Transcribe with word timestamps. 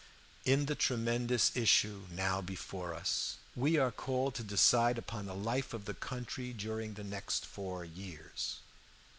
"In 0.45 0.65
the 0.65 0.73
tremendous 0.73 1.55
issue 1.55 2.07
now 2.09 2.41
before 2.41 2.95
us 2.95 3.37
we 3.55 3.77
are 3.77 3.91
called 3.91 4.33
to 4.33 4.43
decide 4.43 4.97
upon 4.97 5.27
the 5.27 5.35
life 5.35 5.75
of 5.75 5.85
the 5.85 5.93
country 5.93 6.53
during 6.53 6.95
the 6.95 7.03
next 7.03 7.45
four 7.45 7.85
years. 7.85 8.61